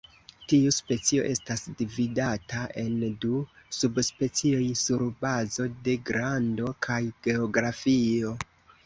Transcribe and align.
Tiu 0.51 0.69
specio 0.75 1.25
estas 1.31 1.65
dividata 1.81 2.63
en 2.83 2.95
du 3.25 3.41
subspecioj 3.81 4.63
sur 4.85 5.05
bazo 5.27 5.67
de 5.89 5.95
grando 6.09 6.71
kaj 6.87 6.99
geografio. 7.29 8.33